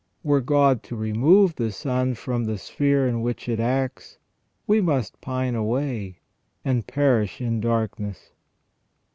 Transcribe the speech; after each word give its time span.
Were 0.23 0.41
God 0.41 0.81
to 0.85 0.95
remove 0.95 1.53
the 1.57 1.71
sun 1.71 2.15
from 2.15 2.45
the 2.45 2.57
sphere 2.57 3.07
in 3.07 3.21
which 3.21 3.47
it 3.47 3.59
acts, 3.59 4.17
we 4.65 4.81
must 4.81 5.21
pine 5.21 5.53
away 5.53 6.21
and 6.65 6.87
perish 6.87 7.39
in 7.39 7.59
darkness. 7.61 8.31